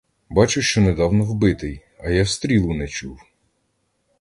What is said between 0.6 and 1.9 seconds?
що недавно вбитий,